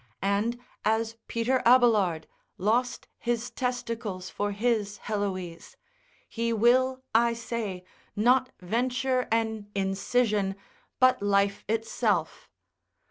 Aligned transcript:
And 0.23 0.59
as 0.83 1.15
Peter 1.27 1.61
Abelard 1.63 2.25
lost 2.57 3.07
his 3.19 3.51
testicles 3.51 4.31
for 4.31 4.51
his 4.51 4.97
Heloise, 4.97 5.77
he 6.27 6.51
will 6.51 7.03
I 7.13 7.33
say 7.33 7.83
not 8.15 8.51
venture 8.59 9.27
an 9.31 9.69
incision, 9.75 10.55
but 10.99 11.21
life 11.21 11.63
itself. 11.67 12.49